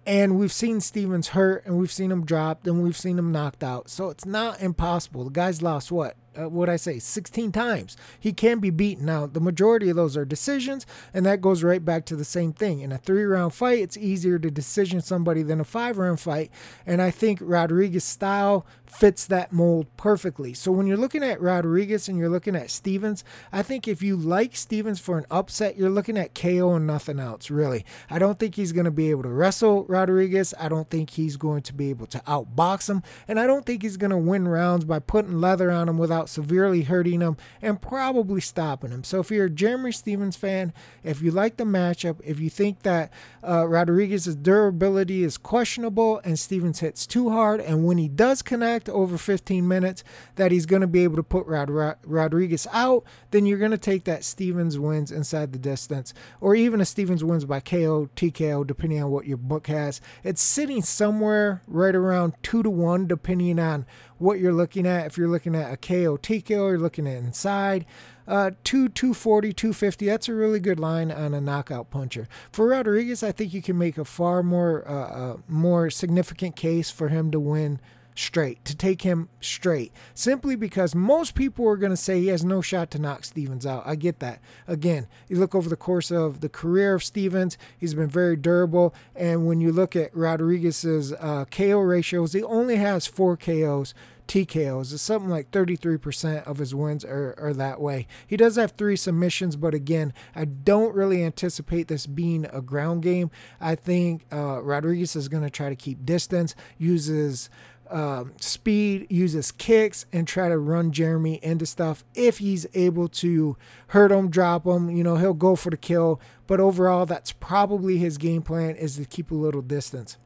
And 0.07 0.38
we've 0.38 0.53
seen 0.53 0.81
Stephens 0.81 1.29
hurt 1.29 1.67
and 1.67 1.77
we've 1.77 1.93
seen 1.93 2.11
him 2.11 2.25
dropped 2.25 2.67
and 2.67 2.83
we've 2.83 2.97
seen 2.97 3.19
him 3.19 3.31
knocked 3.31 3.62
out. 3.62 3.91
So 3.91 4.09
it's 4.09 4.25
not 4.25 4.62
impossible. 4.62 5.25
The 5.25 5.31
guy's 5.31 5.61
lost 5.61 5.93
what? 5.93 6.17
Uh, 6.38 6.49
what 6.49 6.68
I 6.68 6.76
say, 6.76 6.99
16 6.99 7.50
times. 7.52 7.97
He 8.21 8.33
can 8.33 8.61
be 8.61 8.71
beaten. 8.71 9.07
Now, 9.07 9.26
the 9.26 9.40
majority 9.40 9.88
of 9.88 9.97
those 9.97 10.16
are 10.16 10.25
decisions, 10.25 10.87
and 11.12 11.26
that 11.26 11.40
goes 11.40 11.64
right 11.64 11.85
back 11.85 12.04
to 12.07 12.16
the 12.16 12.25
same 12.25 12.52
thing. 12.52 12.80
In 12.80 12.92
a 12.92 12.99
three 12.99 13.25
round 13.25 13.54
fight, 13.54 13.80
it's 13.80 13.97
easier 13.97 14.38
to 14.38 14.50
decision 14.50 15.00
somebody 15.00 15.42
than 15.42 15.61
a 15.61 15.64
five 15.64 15.99
round 15.99 16.21
fight. 16.21 16.50
And 16.87 17.02
I 17.02 17.11
think 17.11 17.40
Rodriguez 17.42 18.04
style 18.04 18.66
fits 18.90 19.26
that 19.26 19.52
mold 19.52 19.87
perfectly. 19.97 20.54
So 20.54 20.73
when 20.73 20.87
you're 20.87 20.97
looking 20.97 21.23
at 21.23 21.40
Rodriguez 21.40 22.09
and 22.09 22.18
you're 22.18 22.28
looking 22.28 22.57
at 22.57 22.71
Stephens, 22.71 23.25
I 23.52 23.62
think 23.62 23.87
if 23.87 24.02
you 24.02 24.16
like 24.16 24.57
Stephens 24.57 25.00
for 25.00 25.18
an 25.18 25.26
upset, 25.30 25.76
you're 25.76 25.90
looking 25.90 26.16
at 26.16 26.35
KO 26.35 26.75
and 26.75 26.87
nothing 26.87 27.18
else, 27.18 27.50
really. 27.50 27.85
I 28.11 28.18
don't 28.18 28.38
think 28.38 28.54
he's 28.54 28.73
going 28.73 28.85
to 28.85 28.90
be 28.90 29.11
able 29.11 29.25
to 29.25 29.28
wrestle 29.28 29.85
Rodriguez. 29.85 30.54
I 30.59 30.68
don't 30.68 30.88
think 30.88 31.11
he's 31.11 31.37
going 31.37 31.62
to 31.62 31.75
be 31.75 31.90
able 31.90 32.07
to 32.07 32.18
outbox 32.21 32.88
him. 32.88 33.02
And 33.26 33.38
I 33.38 33.47
don't 33.47 33.66
think 33.66 33.83
he's 33.83 33.97
going 33.97 34.11
to 34.11 34.18
win 34.18 34.49
rounds 34.49 34.85
by 34.85 34.99
putting 34.99 35.40
leather 35.40 35.71
on 35.71 35.88
him 35.88 35.99
without 35.99 36.28
severely 36.29 36.83
hurting 36.83 37.21
him 37.21 37.37
and 37.63 37.81
probably 37.81 38.41
stopping 38.41 38.91
him. 38.91 39.05
So 39.05 39.21
if 39.21 39.31
you're 39.31 39.47
a 39.47 39.51
Jeremy 39.51 39.93
Stephens 39.93 40.37
fan, 40.37 40.73
if 41.03 41.23
you 41.23 41.31
like 41.31 41.57
the 41.57 41.65
matchup, 41.65 42.21
if 42.25 42.41
you 42.41 42.51
think 42.51 42.83
that 42.83 43.13
uh, 43.43 43.67
Rodriguez's 43.67 44.37
durability 44.37 45.25
is 45.25 45.37
questionable 45.37 46.21
and 46.25 46.39
Stephens 46.39 46.81
hits 46.81 47.07
too 47.07 47.31
hard, 47.31 47.61
and 47.61 47.85
when 47.85 47.99
he 47.99 48.09
does 48.09 48.43
connect 48.43 48.89
over 48.89 49.19
15 49.19 49.67
minutes, 49.67 50.05
that 50.37 50.53
he's 50.53 50.67
going 50.67 50.83
to 50.83 50.87
be 50.87 51.05
able 51.05 51.17
to 51.17 51.23
put 51.23 51.47
Rod- 51.47 51.71
Rod- 51.71 51.97
Rodriguez 52.05 52.67
out, 52.73 53.05
then 53.31 53.47
you're 53.47 53.59
going 53.59 53.71
to 53.71 53.79
take 53.79 54.05
that 54.05 54.25
Stephens 54.25 54.79
wins 54.79 55.11
inside 55.11 55.53
the 55.53 55.59
distance, 55.59 56.15
or 56.41 56.55
even 56.55 56.81
a 56.81 56.85
Stephens 56.85 57.25
wins 57.25 57.45
by 57.45 57.61
KO, 57.61 58.09
TKO, 58.17 58.67
depending 58.67 59.03
on 59.03 59.11
what 59.11 59.27
your 59.27 59.37
book 59.37 59.67
has. 59.67 60.01
It's 60.23 60.43
sitting 60.43 60.83
somewhere 60.83 61.63
right 61.67 61.95
around 61.95 62.35
two 62.43 62.63
to 62.63 62.71
one, 62.71 63.07
depending 63.07 63.59
on 63.59 63.87
what 64.19 64.39
you're 64.39 64.53
looking 64.53 64.87
at. 64.87 65.07
If 65.07 65.19
you're 65.19 65.29
looking 65.29 65.55
at 65.55 65.73
a 65.73 65.77
KO 65.77 66.17
TKO, 66.17 66.71
you're 66.71 66.79
looking 66.79 67.07
at 67.07 67.17
inside. 67.17 67.87
Uh, 68.27 68.51
2, 68.65 68.91
240, 68.91 69.53
250. 69.55 70.07
That's 70.07 70.29
a 70.29 70.35
really 70.35 70.61
good 70.61 70.79
line 70.79 71.11
on 71.11 71.33
a 71.33 71.41
knockout 71.41 71.91
puncher. 71.91 72.29
For 72.53 72.69
Rodriguez, 72.69 73.23
I 73.23 73.33
think 73.33 73.55
you 73.55 73.63
can 73.63 73.79
make 73.79 73.97
a 73.97 74.05
far 74.05 74.43
more 74.43 74.87
uh, 74.87 74.93
uh, 74.93 75.37
more 75.49 75.89
significant 75.89 76.55
case 76.55 76.91
for 76.91 77.09
him 77.09 77.31
to 77.31 77.41
win 77.41 77.81
straight, 78.19 78.65
to 78.65 78.77
take 78.77 79.03
him 79.03 79.29
straight, 79.41 79.93
simply 80.15 80.57
because 80.57 80.95
most 80.95 81.35
people 81.35 81.67
are 81.69 81.77
going 81.77 81.91
to 81.91 81.97
say 81.97 82.21
he 82.21 82.29
has 82.29 82.45
no 82.45 82.61
shot 82.61 82.91
to 82.91 82.99
knock 82.99 83.25
Stephens 83.25 83.67
out. 83.67 83.83
I 83.87 83.95
get 83.95 84.19
that. 84.21 84.41
Again, 84.67 85.07
you 85.29 85.39
look 85.39 85.55
over 85.55 85.69
the 85.69 85.77
course 85.77 86.11
of 86.11 86.41
the 86.41 86.49
career 86.49 86.95
of 86.95 87.05
Stephens, 87.05 87.57
he's 87.77 87.95
been 87.95 88.09
very 88.09 88.37
durable. 88.37 88.95
And 89.15 89.47
when 89.47 89.61
you 89.61 89.73
look 89.73 89.95
at 89.95 90.15
Rodriguez's 90.15 91.13
uh, 91.13 91.45
KO 91.51 91.79
ratios, 91.79 92.33
he 92.33 92.43
only 92.43 92.77
has 92.77 93.07
four 93.07 93.37
KOs. 93.37 93.95
TKOs. 94.29 94.93
It's 94.93 95.03
something 95.03 95.31
like 95.31 95.51
33% 95.51 96.45
of 96.45 96.59
his 96.59 96.75
wins 96.75 97.05
are, 97.05 97.35
are 97.39 97.55
that 97.55 97.81
way. 97.81 98.07
He 98.27 98.37
does 98.37 98.57
have 98.57 98.73
three 98.73 98.95
submissions, 98.95 99.57
but 99.57 99.73
again, 99.73 100.13
I 100.37 100.45
don't 100.45 100.95
really 100.95 101.25
anticipate 101.25 101.89
this 101.89 102.07
being 102.07 102.47
a 102.53 102.61
ground 102.61 103.03
game. 103.03 103.31
I 103.59 103.75
think 103.75 104.27
uh, 104.31 104.63
Rodriguez 104.63 105.17
is 105.17 105.29
going 105.29 105.45
to 105.45 105.51
try 105.51 105.71
to 105.71 105.77
keep 105.77 106.05
distance, 106.05 106.55
uses 106.77 107.49
um, 107.90 108.33
speed, 108.38 109.07
uses 109.11 109.52
kicks, 109.52 110.07
and 110.12 110.26
try 110.26 110.49
to 110.49 110.59
run 110.59 110.92
Jeremy 110.92 111.38
into 111.42 111.66
stuff. 111.66 112.04
If 112.14 112.38
he's 112.38 112.66
able 112.75 113.09
to 113.09 113.57
hurt 113.88 114.12
him, 114.12 114.30
drop 114.30 114.66
him, 114.66 114.90
you 114.90 115.04
know, 115.04 115.16
he'll 115.16 115.35
go 115.35 115.57
for 115.57 115.71
the 115.71 115.76
kill. 115.76 116.21
But 116.47 116.61
overall, 116.61 117.07
that's 117.07 117.33
probably 117.33 117.99
his 117.99 118.18
game 118.18 118.42
plan 118.42 118.76
is 118.76 118.97
to 118.97 119.04
keep 119.04 119.30
a 119.30 119.35
little 119.35 119.62
distance. 119.62 120.16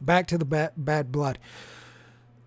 Back 0.00 0.26
to 0.28 0.38
the 0.38 0.44
bad, 0.44 0.72
bad 0.76 1.12
blood. 1.12 1.38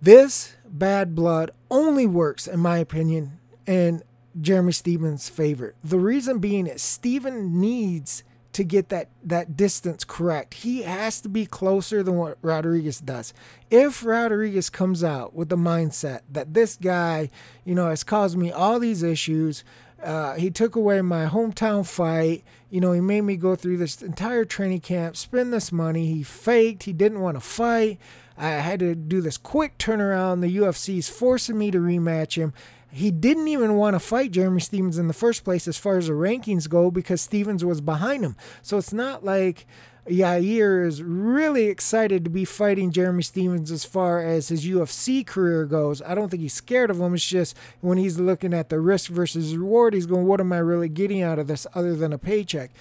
This 0.02 0.56
bad 0.66 1.16
blood 1.16 1.52
only 1.72 2.06
works, 2.06 2.48
in 2.48 2.60
my 2.60 2.78
opinion, 2.78 3.40
in 3.66 4.04
Jeremy 4.40 4.72
Stephens' 4.72 5.30
favor. 5.30 5.76
The 5.84 6.00
reason 6.00 6.40
being 6.40 6.68
is 6.68 6.82
Steven 6.82 7.60
needs 7.60 8.24
to 8.54 8.64
get 8.64 8.90
that 8.90 9.10
that 9.24 9.58
distance 9.58 10.04
correct. 10.04 10.54
He 10.56 10.84
has 10.84 11.20
to 11.22 11.30
be 11.30 11.46
closer 11.46 12.04
than 12.04 12.16
what 12.16 12.38
Rodriguez 12.42 13.00
does. 13.00 13.34
If 13.70 14.06
Rodriguez 14.06 14.70
comes 14.70 15.04
out 15.04 15.34
with 15.34 15.50
the 15.50 15.58
mindset 15.58 16.22
that 16.32 16.54
this 16.54 16.76
guy, 16.76 17.30
you 17.66 17.76
know, 17.76 17.90
has 17.90 18.04
caused 18.04 18.38
me 18.38 18.52
all 18.52 18.80
these 18.80 19.04
issues, 19.04 19.64
uh, 20.02 20.36
he 20.36 20.52
took 20.52 20.76
away 20.76 21.02
my 21.02 21.26
hometown 21.26 21.86
fight. 21.86 22.44
You 22.70 22.82
know, 22.82 22.92
he 22.92 23.02
made 23.02 23.22
me 23.22 23.38
go 23.38 23.56
through 23.56 23.78
this 23.78 24.02
entire 24.02 24.46
training 24.46 24.82
camp, 24.82 25.18
spend 25.18 25.52
this 25.52 25.72
money. 25.72 26.08
He 26.08 26.24
faked. 26.24 26.84
He 26.84 26.94
didn't 26.94 27.22
want 27.22 27.36
to 27.36 27.42
fight. 27.42 28.00
I 28.38 28.50
had 28.50 28.80
to 28.80 28.96
do 28.96 29.22
this 29.22 29.38
quick 29.38 29.78
turnaround. 29.78 30.42
The 30.42 30.58
UFC's 30.58 31.10
forcing 31.10 31.58
me 31.58 31.72
to 31.72 31.80
rematch 31.80 32.36
him 32.36 32.54
he 32.94 33.10
didn't 33.10 33.48
even 33.48 33.76
want 33.76 33.96
to 33.96 34.00
fight 34.00 34.32
Jeremy 34.32 34.62
Stephens 34.62 35.00
in 35.00 35.08
the 35.08 35.14
first 35.14 35.44
place 35.44 35.68
as 35.68 35.78
far 35.78 35.98
as 35.98 36.08
the 36.08 36.14
rankings 36.14 36.70
go 36.70 36.92
because 36.92 37.22
Stephens 37.22 37.66
was 37.66 37.82
behind 37.82 38.24
him. 38.24 38.36
So 38.62 38.78
it's 38.78 38.94
not 38.94 39.26
like 39.26 39.66
Yair 40.08 40.86
is 40.86 41.02
really 41.02 41.66
excited 41.66 42.24
to 42.24 42.30
be 42.30 42.46
fighting 42.46 42.92
Jeremy 42.92 43.24
Stephens 43.24 43.72
as 43.72 43.86
far 43.86 44.20
as 44.20 44.50
his 44.50 44.66
UFC 44.66 45.26
career 45.26 45.66
goes. 45.66 46.02
I 46.02 46.14
don't 46.14 46.30
think 46.30 46.42
he's 46.42 46.54
scared 46.54 46.90
of 46.90 47.00
him. 47.00 47.14
It's 47.14 47.26
just 47.26 47.56
when 47.82 47.98
he's 47.98 48.20
looking 48.20 48.54
at 48.54 48.70
the 48.70 48.80
risk 48.80 49.10
versus 49.10 49.56
reward, 49.56 49.94
he's 49.94 50.06
going, 50.06 50.26
What 50.26 50.42
am 50.42 50.52
I 50.52 50.58
really 50.58 50.90
getting 50.90 51.22
out 51.22 51.40
of 51.40 51.48
this 51.48 51.66
other 51.74 51.96
than 51.96 52.12
a 52.12 52.18
paycheck? 52.18 52.72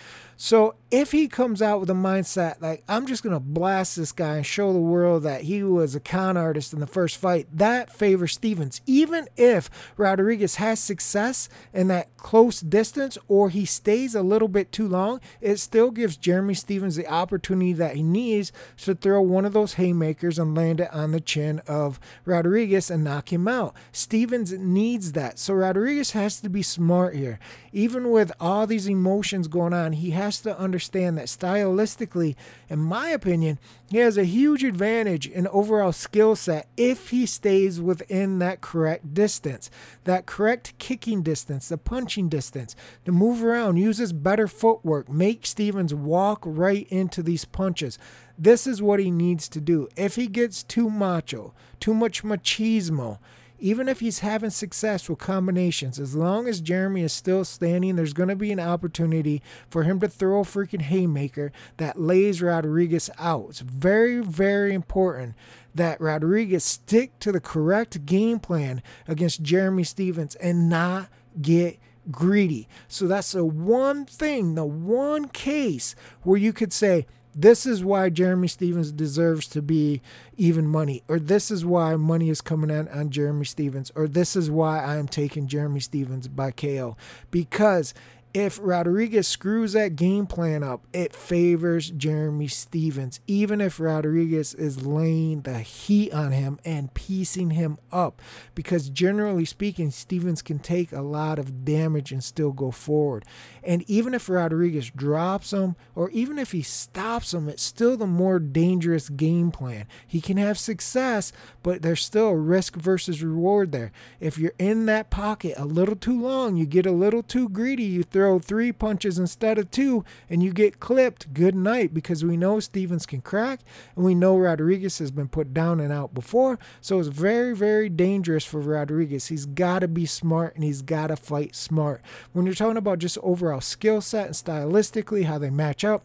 So 0.45 0.75
if 0.91 1.13
he 1.13 1.29
comes 1.29 1.63
out 1.63 1.79
with 1.79 1.89
a 1.89 1.95
mindset 1.95 2.61
like 2.61 2.83
I'm 2.89 3.07
just 3.07 3.23
gonna 3.23 3.39
blast 3.39 3.95
this 3.95 4.11
guy 4.11 4.39
and 4.39 4.45
show 4.45 4.73
the 4.73 4.81
world 4.81 5.23
that 5.23 5.43
he 5.43 5.63
was 5.63 5.95
a 5.95 6.01
con 6.01 6.37
artist 6.37 6.73
in 6.73 6.81
the 6.81 6.87
first 6.89 7.17
fight, 7.17 7.47
that 7.53 7.93
favors 7.93 8.33
Stephens. 8.33 8.81
Even 8.85 9.29
if 9.37 9.71
Rodriguez 9.97 10.57
has 10.57 10.81
success 10.81 11.49
in 11.73 11.87
that 11.89 12.17
close 12.17 12.61
distance 12.61 13.17
or 13.29 13.51
he 13.51 13.65
stays 13.65 14.17
a 14.17 14.23
little 14.23 14.49
bit 14.49 14.73
too 14.73 14.89
long, 14.89 15.21
it 15.41 15.59
still 15.59 15.93
gives 15.93 16.17
Jeremy 16.17 16.55
Stephens 16.55 16.97
the 16.97 17.07
opportunity 17.13 17.73
that 17.75 17.97
he 17.97 18.03
needs 18.03 18.53
to 18.79 18.95
throw 18.95 19.21
one 19.23 19.45
of 19.45 19.53
those 19.53 19.75
haymakers 19.75 20.39
and 20.39 20.57
land 20.57 20.81
it 20.81 20.93
on 20.93 21.13
the 21.13 21.21
chin 21.21 21.61
of 21.69 22.01
Rodriguez 22.25 22.91
and 22.91 23.05
knock 23.05 23.33
him 23.33 23.47
out. 23.47 23.75
Stephens 23.93 24.53
needs 24.53 25.13
that. 25.13 25.39
So 25.39 25.55
Rodriguez 25.55 26.13
has 26.13 26.41
to 26.41 26.49
be 26.49 26.63
smart 26.63 27.15
here. 27.15 27.39
Even 27.73 28.11
with 28.11 28.33
all 28.41 28.67
these 28.67 28.89
emotions 28.89 29.49
going 29.49 29.73
on, 29.73 29.93
he 29.93 30.11
has 30.11 30.41
to 30.41 30.59
understand 30.59 31.17
that 31.19 31.27
stylistically, 31.27 32.35
in 32.69 32.79
my 32.79 33.09
opinion, 33.09 33.59
he 33.91 33.99
has 33.99 34.17
a 34.17 34.25
huge 34.25 34.65
advantage 34.65 35.27
in 35.27 35.47
overall 35.49 35.93
skill 35.93 36.35
set 36.35 36.69
if 36.77 37.11
he 37.11 37.27
stays 37.27 37.81
within 37.81 38.39
that 38.39 38.61
correct 38.61 39.15
distance, 39.15 39.71
that 40.05 40.27
correct 40.27 40.79
kicking 40.79 41.23
distance, 41.23 41.69
the 41.69 41.79
punching 41.79 42.29
distance, 42.29 42.75
to 43.05 43.13
move 43.13 43.45
around, 43.45 43.77
uses 43.77 44.13
better 44.13 44.49
footwork, 44.49 45.11
make 45.11 45.45
Stephens 45.45 45.95
walk 45.95 46.41
right 46.45 46.87
into 47.03 47.23
these 47.23 47.45
punches. 47.45 47.99
This 48.39 48.67
is 48.67 48.81
what 48.81 48.99
he 48.99 49.11
needs 49.11 49.49
to 49.51 49.61
do. 49.61 49.89
If 49.97 50.17
he 50.17 50.27
gets 50.27 50.63
too 50.63 50.89
macho, 50.89 51.53
too 51.79 51.93
much 51.93 52.23
machismo, 52.23 53.19
even 53.63 53.89
if 53.89 54.01
he's 54.01 54.19
having 54.19 54.51
success 54.51 55.09
with 55.09 55.21
combinations, 55.21 56.01
as 56.01 56.17
long 56.17 56.49
as 56.49 56.61
Jeremy 56.61 57.03
is 57.03 57.13
still 57.13 57.45
standing, 57.45 57.95
there's 57.95 58.13
going 58.13 58.29
to 58.29 58.35
be 58.35 58.51
an 58.51 58.59
opportunity 58.59 59.41
for 59.71 59.85
him 59.85 60.01
to 60.01 60.09
throw 60.09 60.41
a 60.41 60.45
freaking 60.45 60.83
haymaker 60.83 61.53
that 61.77 62.01
lays 62.01 62.43
Rodriguez 62.43 63.09
out. 63.21 63.47
It's 63.51 63.61
very, 63.61 64.21
very 64.21 64.75
important 64.75 65.37
that 65.77 66.01
Rodriguez 66.01 66.65
stick 66.65 67.17
to 67.21 67.31
the 67.31 67.41
correct 67.41 68.05
game 68.05 68.41
plan 68.41 68.83
against 69.07 69.43
Jeremy 69.43 69.85
Stephens 69.85 70.35
and 70.37 70.69
not 70.69 71.09
get 71.41 71.79
greedy. 72.11 72.69
So 72.89 73.07
that's 73.07 73.33
the 73.33 73.45
one 73.45 74.05
thing, 74.05 74.55
the 74.55 74.65
one 74.65 75.29
case 75.29 75.95
where 76.23 76.39
you 76.39 76.53
could 76.53 76.73
say, 76.73 77.07
this 77.35 77.65
is 77.65 77.83
why 77.83 78.11
Jeremy 78.11 78.49
Stephens 78.49 78.93
deserves 78.93 79.47
to 79.49 79.63
be 79.63 80.03
even 80.37 80.67
money, 80.67 81.03
or 81.09 81.19
this 81.19 81.51
is 81.51 81.65
why 81.65 81.97
money 81.97 82.29
is 82.29 82.43
coming 82.43 82.69
in 82.69 82.89
on 82.89 83.11
Jeremy 83.11 83.47
Stephens, 83.47 83.91
or 83.95 84.07
this 84.07 84.37
is 84.37 84.51
why 84.51 84.83
I 84.83 84.97
am 84.97 85.09
taking 85.09 85.47
Jeremy 85.47 85.81
Stephens 85.81 86.29
by 86.29 86.51
KO. 86.51 86.97
Because 87.31 87.95
if 88.35 88.59
Rodriguez 88.63 89.29
screws 89.29 89.75
that 89.75 89.95
game 89.95 90.27
plan 90.27 90.63
up, 90.63 90.87
it 90.95 91.15
favors 91.15 91.91
Jeremy 91.91 92.49
Stephens, 92.49 93.21
even 93.27 93.61
if 93.61 93.79
Rodriguez 93.79 94.55
is 94.55 94.87
laying 94.87 95.43
the 95.43 95.59
heat 95.59 96.15
on 96.15 96.33
him 96.33 96.59
and 96.65 96.95
piecing 96.95 97.51
him 97.51 97.77
up. 97.91 98.23
Because 98.55 98.89
generally 98.89 99.45
speaking, 99.45 99.91
Stephens 99.91 100.41
can 100.41 100.59
take 100.59 100.93
a 100.93 101.03
lot 101.03 101.39
of 101.39 101.67
damage 101.67 102.11
and 102.11 102.25
still 102.25 102.53
go 102.53 102.71
forward. 102.71 103.27
And 103.63 103.83
even 103.89 104.15
if 104.15 104.31
Rodriguez 104.31 104.91
drops 104.91 105.53
him, 105.53 105.77
or 105.95 106.09
even 106.11 106.39
if 106.39 106.53
he 106.53 106.63
stops 106.63 107.35
him, 107.35 107.51
it's 107.51 107.63
still 107.63 107.99
the 107.99 108.07
more 108.07 108.39
dangerous 108.39 109.11
game 109.11 109.51
plan. 109.51 109.87
He 110.07 110.23
can 110.23 110.39
have 110.39 110.59
success, 110.59 111.33
but 111.63 111.83
there's 111.83 112.05
still 112.05 112.29
a 112.29 112.37
risk 112.37 112.77
versus 112.77 113.23
reward 113.23 113.73
there. 113.73 113.93
If 114.21 114.39
you're 114.39 114.55
in 114.59 114.87
that 114.87 115.11
pocket 115.11 115.55
a 115.59 115.67
little 115.67 115.97
too 115.97 116.19
long, 116.19 116.57
you 116.57 116.65
get 116.65 116.87
a 116.87 116.93
little 116.93 117.23
too 117.23 117.51
greedy, 117.51 117.85
you 117.85 118.03
throw 118.03 118.22
throw 118.23 118.39
three 118.39 118.71
punches 118.71 119.19
instead 119.19 119.59
of 119.59 119.69
two 119.73 120.05
and 120.31 120.45
you 120.45 120.53
get 120.53 120.79
clipped, 120.79 121.35
good 121.35 121.57
night 121.57 121.93
because 121.93 122.25
we 122.25 122.37
know 122.37 122.61
Stephens 122.61 123.05
can 123.05 123.21
crack 123.21 123.59
and 123.97 124.05
we 124.05 124.15
know 124.15 124.39
Rodriguez 124.39 124.99
has 124.99 125.11
been 125.11 125.27
put 125.27 125.53
down 125.53 125.81
and 125.81 125.93
out 125.93 126.15
before. 126.15 126.57
So 126.81 127.01
it's 127.01 127.09
very, 127.09 127.53
very 127.53 127.89
dangerous 127.89 128.45
for 128.45 128.61
Rodriguez. 128.61 129.27
He's 129.27 129.45
got 129.45 129.81
to 129.81 129.89
be 129.89 130.07
smart 130.07 130.55
and 130.55 130.63
he's 130.63 130.83
got 130.83 131.09
to 131.09 131.17
fight 131.17 131.57
smart. 131.57 132.01
When 132.33 132.47
you're 132.47 132.55
talking 132.55 132.77
about 132.77 133.01
just 133.01 133.19
overall 133.25 133.61
skill 133.61 134.01
set 134.01 134.27
and 134.27 134.37
stylistically, 134.37 135.25
how 135.25 135.39
they 135.39 135.51
match 135.51 135.83
up, 135.83 136.05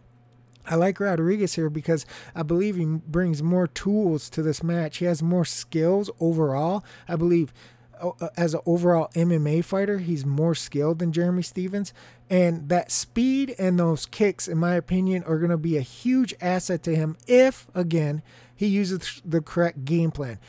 I 0.66 0.74
like 0.74 1.00
Rodriguez 1.00 1.54
here 1.54 1.70
because 1.70 2.04
I 2.34 2.42
believe 2.42 2.78
he 2.78 2.86
brings 2.86 3.44
more 3.44 3.68
tools 3.68 4.28
to 4.32 4.42
this 4.42 4.64
match. 4.64 4.98
He 4.98 5.06
has 5.06 5.22
more 5.22 5.46
skills 5.46 6.10
overall. 6.20 6.84
I 7.08 7.16
believe 7.16 7.54
Uh, 8.02 8.30
as 8.38 8.54
an 8.54 8.62
overall 8.66 9.10
MMA 9.14 9.64
fighter, 9.64 10.00
he's 10.00 10.26
more 10.26 10.56
skilled 10.56 11.00
than 11.00 11.12
Jeremy 11.12 11.44
Stephens. 11.44 11.94
And 12.30 12.70
that 12.70 12.92
speed 12.92 13.56
and 13.58 13.80
those 13.80 14.06
kicks, 14.06 14.48
in 14.48 14.58
my 14.58 14.76
opinion, 14.76 15.24
are 15.24 15.38
going 15.38 15.52
to 15.52 15.58
be 15.58 15.78
a 15.78 15.82
huge 15.82 16.34
asset 16.42 16.84
to 16.84 16.96
him 16.96 17.18
if, 17.28 17.68
again, 17.74 18.22
he 18.56 18.68
uses 18.68 19.22
the 19.24 19.42
correct 19.42 19.86
game 19.86 20.12
plan. 20.12 20.40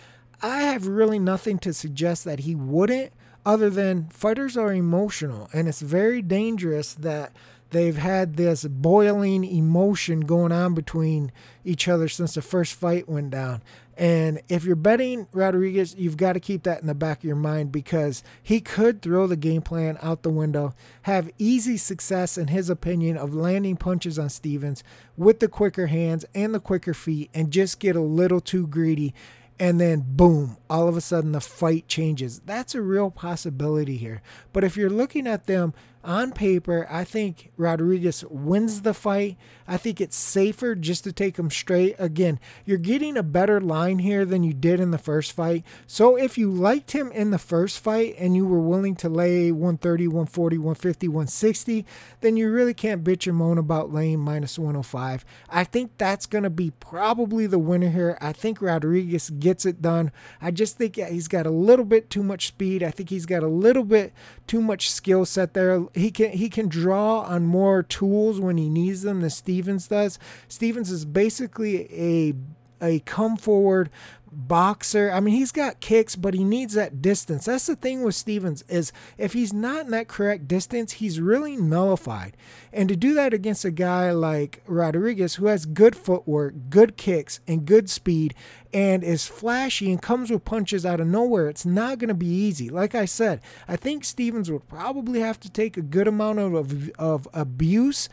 I 0.42 0.62
have 0.62 0.86
really 0.86 1.18
nothing 1.18 1.58
to 1.60 1.72
suggest 1.72 2.24
that 2.24 2.40
he 2.40 2.54
wouldn't, 2.54 3.12
other 3.44 3.70
than 3.70 4.08
fighters 4.08 4.56
are 4.56 4.72
emotional. 4.72 5.48
And 5.52 5.68
it's 5.68 5.80
very 5.80 6.22
dangerous 6.22 6.94
that 6.94 7.32
they've 7.70 7.96
had 7.96 8.36
this 8.36 8.64
boiling 8.64 9.44
emotion 9.44 10.20
going 10.20 10.52
on 10.52 10.74
between 10.74 11.32
each 11.64 11.88
other 11.88 12.08
since 12.08 12.34
the 12.34 12.42
first 12.42 12.74
fight 12.74 13.08
went 13.08 13.30
down. 13.30 13.62
And 13.98 14.40
if 14.48 14.64
you're 14.64 14.76
betting 14.76 15.26
Rodriguez, 15.32 15.96
you've 15.98 16.16
got 16.16 16.34
to 16.34 16.40
keep 16.40 16.62
that 16.62 16.80
in 16.80 16.86
the 16.86 16.94
back 16.94 17.18
of 17.18 17.24
your 17.24 17.34
mind 17.34 17.72
because 17.72 18.22
he 18.40 18.60
could 18.60 19.02
throw 19.02 19.26
the 19.26 19.36
game 19.36 19.60
plan 19.60 19.98
out 20.00 20.22
the 20.22 20.30
window, 20.30 20.72
have 21.02 21.32
easy 21.36 21.76
success, 21.76 22.38
in 22.38 22.46
his 22.46 22.70
opinion, 22.70 23.16
of 23.16 23.34
landing 23.34 23.76
punches 23.76 24.16
on 24.16 24.28
Stephens 24.28 24.84
with 25.16 25.40
the 25.40 25.48
quicker 25.48 25.88
hands 25.88 26.24
and 26.32 26.54
the 26.54 26.60
quicker 26.60 26.94
feet, 26.94 27.28
and 27.34 27.50
just 27.50 27.80
get 27.80 27.96
a 27.96 28.00
little 28.00 28.40
too 28.40 28.68
greedy 28.68 29.14
and 29.60 29.80
then 29.80 30.04
boom, 30.06 30.56
all 30.70 30.88
of 30.88 30.96
a 30.96 31.00
sudden 31.00 31.32
the 31.32 31.40
fight 31.40 31.88
changes. 31.88 32.40
That's 32.46 32.74
a 32.74 32.82
real 32.82 33.10
possibility 33.10 33.96
here. 33.96 34.22
But 34.52 34.64
if 34.64 34.76
you're 34.76 34.90
looking 34.90 35.26
at 35.26 35.46
them 35.46 35.74
on 36.04 36.32
paper, 36.32 36.86
I 36.90 37.04
think 37.04 37.50
Rodriguez 37.56 38.24
wins 38.30 38.82
the 38.82 38.94
fight. 38.94 39.36
I 39.66 39.76
think 39.76 40.00
it's 40.00 40.16
safer 40.16 40.74
just 40.74 41.04
to 41.04 41.12
take 41.12 41.38
him 41.38 41.50
straight. 41.50 41.96
Again, 41.98 42.40
you're 42.64 42.78
getting 42.78 43.16
a 43.16 43.22
better 43.22 43.60
line 43.60 43.98
here 43.98 44.24
than 44.24 44.42
you 44.42 44.54
did 44.54 44.80
in 44.80 44.92
the 44.92 44.98
first 44.98 45.32
fight. 45.32 45.64
So 45.86 46.16
if 46.16 46.38
you 46.38 46.50
liked 46.50 46.92
him 46.92 47.12
in 47.12 47.30
the 47.30 47.38
first 47.38 47.80
fight 47.80 48.14
and 48.18 48.34
you 48.34 48.46
were 48.46 48.60
willing 48.60 48.94
to 48.96 49.08
lay 49.08 49.52
130, 49.52 50.06
140, 50.08 50.58
150, 50.58 51.08
160, 51.08 51.86
then 52.20 52.36
you 52.36 52.50
really 52.50 52.74
can't 52.74 53.04
bitch 53.04 53.26
and 53.26 53.36
moan 53.36 53.58
about 53.58 53.92
laying 53.92 54.20
minus 54.20 54.58
105. 54.58 55.24
I 55.50 55.64
think 55.64 55.92
that's 55.98 56.26
going 56.26 56.44
to 56.44 56.50
be 56.50 56.70
probably 56.70 57.46
the 57.46 57.58
winner 57.58 57.90
here. 57.90 58.16
I 58.20 58.32
think 58.32 58.62
Rodriguez 58.62 59.30
gets 59.30 59.66
it 59.66 59.82
done. 59.82 60.12
I 60.40 60.52
just 60.52 60.78
think 60.78 60.96
he's 60.96 61.28
got 61.28 61.46
a 61.46 61.50
little 61.50 61.84
bit 61.84 62.08
too 62.08 62.22
much 62.22 62.46
speed. 62.46 62.82
I 62.82 62.90
think 62.90 63.10
he's 63.10 63.26
got 63.26 63.42
a 63.42 63.48
little 63.48 63.84
bit 63.84 64.12
too 64.46 64.60
much 64.60 64.90
skill 64.90 65.26
set 65.26 65.54
there 65.54 65.87
he 65.94 66.10
can 66.10 66.32
he 66.32 66.48
can 66.48 66.68
draw 66.68 67.20
on 67.20 67.46
more 67.46 67.82
tools 67.82 68.40
when 68.40 68.56
he 68.56 68.68
needs 68.68 69.02
them 69.02 69.20
than 69.20 69.30
Stephens 69.30 69.88
does. 69.88 70.18
Stephens 70.48 70.90
is 70.90 71.04
basically 71.04 71.92
a 71.92 72.34
a 72.80 73.00
come 73.00 73.36
forward 73.36 73.90
boxer. 74.30 75.10
I 75.10 75.20
mean, 75.20 75.34
he's 75.34 75.52
got 75.52 75.80
kicks, 75.80 76.16
but 76.16 76.34
he 76.34 76.44
needs 76.44 76.74
that 76.74 77.02
distance. 77.02 77.46
That's 77.46 77.66
the 77.66 77.76
thing 77.76 78.02
with 78.02 78.14
Stephens 78.14 78.62
is 78.68 78.92
if 79.16 79.32
he's 79.32 79.52
not 79.52 79.86
in 79.86 79.90
that 79.92 80.08
correct 80.08 80.48
distance, 80.48 80.92
he's 80.92 81.20
really 81.20 81.56
nullified. 81.56 82.36
And 82.72 82.88
to 82.88 82.96
do 82.96 83.14
that 83.14 83.32
against 83.32 83.64
a 83.64 83.70
guy 83.70 84.12
like 84.12 84.62
Rodriguez 84.66 85.36
who 85.36 85.46
has 85.46 85.66
good 85.66 85.96
footwork, 85.96 86.54
good 86.70 86.96
kicks, 86.96 87.40
and 87.46 87.66
good 87.66 87.88
speed 87.90 88.34
and 88.72 89.02
is 89.02 89.26
flashy 89.26 89.90
and 89.90 90.00
comes 90.00 90.30
with 90.30 90.44
punches 90.44 90.84
out 90.84 91.00
of 91.00 91.06
nowhere, 91.06 91.48
it's 91.48 91.64
not 91.64 91.98
going 91.98 92.08
to 92.08 92.14
be 92.14 92.26
easy. 92.26 92.68
Like 92.68 92.94
I 92.94 93.06
said, 93.06 93.40
I 93.66 93.76
think 93.76 94.04
Stephens 94.04 94.50
would 94.50 94.68
probably 94.68 95.20
have 95.20 95.40
to 95.40 95.50
take 95.50 95.76
a 95.76 95.82
good 95.82 96.06
amount 96.06 96.38
of, 96.38 96.90
of, 96.98 97.28
abuse 97.32 98.08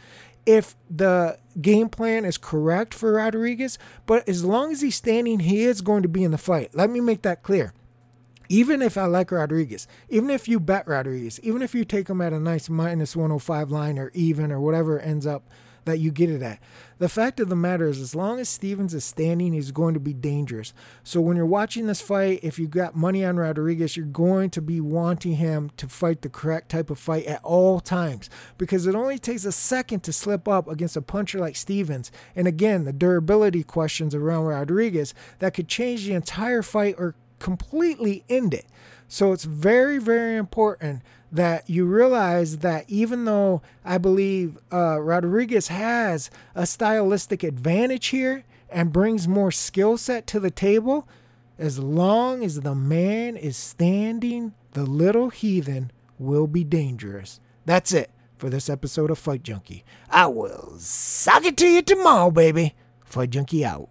if 0.45 0.75
the 0.89 1.37
game 1.59 1.89
plan 1.89 2.25
is 2.25 2.37
correct 2.37 2.93
for 2.93 3.13
Rodriguez, 3.13 3.77
but 4.05 4.27
as 4.27 4.43
long 4.43 4.71
as 4.71 4.81
he's 4.81 4.95
standing, 4.95 5.39
he 5.39 5.63
is 5.63 5.81
going 5.81 6.03
to 6.03 6.09
be 6.09 6.23
in 6.23 6.31
the 6.31 6.37
fight. 6.37 6.75
Let 6.75 6.89
me 6.89 6.99
make 6.99 7.23
that 7.23 7.43
clear. 7.43 7.73
Even 8.47 8.81
if 8.81 8.95
I 8.97 9.05
like 9.05 9.31
Rodriguez, 9.31 9.87
even 10.07 10.29
if 10.29 10.47
you 10.47 10.59
bet 10.59 10.87
Rodriguez, 10.87 11.39
even 11.41 11.63
if 11.63 11.73
you 11.73 11.83
take 11.83 12.07
him 12.07 12.21
at 12.21 12.31
a 12.31 12.39
nice 12.39 12.69
minus 12.69 13.15
105 13.15 13.71
line 13.71 13.97
or 13.97 14.11
even 14.13 14.51
or 14.51 14.59
whatever 14.59 14.99
ends 14.99 15.25
up 15.25 15.49
that 15.86 16.00
you 16.00 16.12
get 16.12 16.30
it 16.30 16.42
at. 16.42 16.60
The 16.98 17.10
fact 17.10 17.39
of 17.39 17.50
the 17.50 17.56
matter 17.56 17.88
is, 17.88 18.00
as 18.00 18.15
long 18.15 18.39
as 18.39 18.50
Stephens 18.50 18.94
is 18.94 19.04
standing, 19.04 19.54
he's 19.54 19.72
going 19.72 19.94
to 19.94 20.00
be 20.00 20.13
dangerous. 20.13 20.74
So 21.04 21.22
when 21.22 21.38
you're 21.38 21.46
watching 21.46 21.88
this 21.88 22.01
fight, 22.01 22.39
if 22.44 22.58
you 22.58 22.68
got 22.68 22.96
money 22.96 23.24
on 23.24 23.38
Rodriguez, 23.38 23.96
you're 23.96 24.06
going 24.06 24.50
to 24.51 24.62
be 24.62 24.80
wanting 24.82 25.36
him 25.36 25.72
to 25.77 25.88
fight 25.88 26.22
the 26.22 26.30
correct 26.30 26.70
type 26.70 26.89
of 26.89 27.00
fight 27.00 27.25
at 27.25 27.44
all 27.44 27.80
times 27.80 28.30
because 28.58 28.88
it 28.88 28.96
only 28.96 29.18
takes 29.18 29.46
a 29.46 29.51
second 29.51 30.01
to 30.01 30.13
slip 30.13 30.48
up 30.48 30.68
against 30.68 30.98
a 30.98 31.01
puncher 31.01 31.39
like 31.39 31.56
Stephens. 31.56 32.12
And 32.36 32.48
again, 32.48 32.86
the 32.86 32.94
durability 32.94 33.63
questions 33.63 34.15
around 34.15 34.46
Rodriguez 34.46 35.13
that 35.39 35.54
could 35.54 35.68
change 35.68 36.06
the 36.06 36.13
entire 36.13 36.62
fight 36.62 36.96
or 36.98 37.15
completely 37.39 38.24
end 38.30 38.54
it. 38.54 38.65
So 39.08 39.34
it's 39.34 39.44
very, 39.44 39.98
very 39.98 40.36
important 40.36 41.04
that 41.36 41.70
you 41.70 41.86
realize 41.86 42.60
that 42.60 42.86
even 42.88 43.25
though 43.25 43.62
I 43.84 43.98
believe 43.98 44.58
uh, 44.72 45.00
Rodriguez 45.01 45.68
has 45.68 46.30
a 46.56 46.65
stylistic 46.65 47.44
advantage 47.44 48.08
here 48.08 48.46
and 48.70 48.94
brings 48.94 49.27
more 49.27 49.51
skill 49.51 49.98
set 49.98 50.27
to 50.27 50.39
the 50.39 50.51
table, 50.51 51.08
as 51.58 51.80
long 51.80 52.44
as 52.44 52.62
the 52.62 52.75
man 52.75 53.36
is 53.36 53.58
standing, 53.58 54.54
the 54.72 54.86
little 54.86 55.30
heathen 55.30 55.92
will 56.18 56.48
be 56.48 56.63
dangerous. 56.63 57.39
That's 57.65 57.94
it 57.94 58.12
for 58.38 58.50
this 58.50 58.70
episode 58.70 59.12
of 59.12 59.20
Fight 59.20 59.44
Junkie. 59.44 59.84
I 60.10 60.27
will 60.27 60.75
suck 60.77 61.46
it 61.46 61.58
to 61.58 61.68
you 61.68 61.82
tomorrow, 61.82 62.32
baby. 62.32 62.75
Fight 63.04 63.32
Junkie 63.32 63.65
out. 63.65 63.89